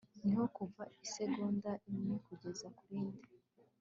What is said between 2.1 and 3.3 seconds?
kugeza kurindi